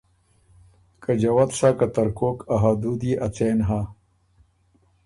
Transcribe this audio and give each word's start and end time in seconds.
که 1.03 1.11
جوت 1.21 1.49
سَۀ 1.59 1.69
که 1.77 1.87
ترتو 1.95 2.29
ا 2.53 2.55
حدود 2.63 3.01
يې 3.07 3.13
ا 3.25 3.27
څېن 3.35 3.59
هۀ، 3.67 3.81